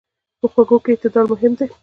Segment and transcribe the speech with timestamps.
[0.39, 1.67] په خوږو کې اعتدال مهم دی.